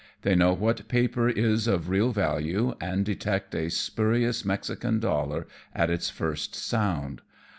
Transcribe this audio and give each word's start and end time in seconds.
They 0.23 0.33
know 0.33 0.53
what 0.53 0.87
paper 0.87 1.29
is 1.29 1.67
of 1.67 1.87
real 1.87 2.11
value 2.11 2.73
and 2.81 3.05
detect 3.05 3.53
a 3.53 3.69
spurious 3.69 4.43
Mexican 4.43 4.99
dollar 4.99 5.45
at 5.75 5.91
its 5.91 6.09
first 6.09 6.55
sound. 6.55 7.21